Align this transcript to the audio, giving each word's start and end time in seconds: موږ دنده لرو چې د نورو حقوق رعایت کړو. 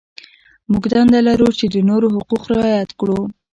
موږ 0.71 0.83
دنده 0.93 1.19
لرو 1.27 1.49
چې 1.59 1.65
د 1.73 1.75
نورو 1.89 2.07
حقوق 2.15 2.43
رعایت 2.53 2.89
کړو. 2.99 3.19